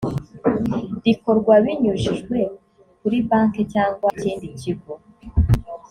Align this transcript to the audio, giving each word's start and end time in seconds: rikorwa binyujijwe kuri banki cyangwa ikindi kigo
rikorwa 1.03 1.53
binyujijwe 1.65 2.37
kuri 2.99 3.17
banki 3.29 3.61
cyangwa 3.73 4.07
ikindi 4.15 4.47
kigo 4.59 4.93